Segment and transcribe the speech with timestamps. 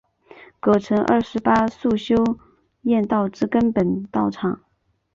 [0.59, 2.15] 葛城二十八宿修
[2.81, 4.61] 验道之根本道场。